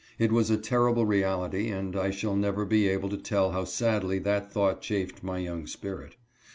It 0.17 0.31
was 0.31 0.49
a 0.49 0.57
terrible 0.57 1.05
reality, 1.05 1.67
and 1.69 1.95
I 1.95 2.09
shall 2.09 2.35
never 2.35 2.65
be 2.65 2.87
able 2.87 3.07
to 3.09 3.17
tell 3.17 3.51
how 3.51 3.65
sadly 3.65 4.17
that 4.17 4.51
thought 4.51 4.81
chafed 4.81 5.21
my 5.21 5.37
young 5.37 5.67
spirit. 5.67 6.15